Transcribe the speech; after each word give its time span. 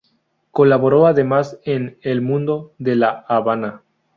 Colaboró 0.49 1.05
además 1.05 1.59
en 1.63 1.99
"El 2.01 2.21
Mundo" 2.23 2.73
de 2.79 2.95
La 2.95 3.23
Habana. 3.27 3.83